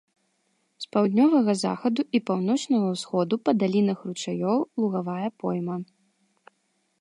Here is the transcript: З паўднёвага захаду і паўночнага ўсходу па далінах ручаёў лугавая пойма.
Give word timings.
З 0.83 0.87
паўднёвага 0.95 1.53
захаду 1.63 2.01
і 2.19 2.21
паўночнага 2.29 2.87
ўсходу 2.95 3.35
па 3.45 3.51
далінах 3.65 3.99
ручаёў 4.09 4.59
лугавая 4.85 5.29
пойма. 5.45 5.77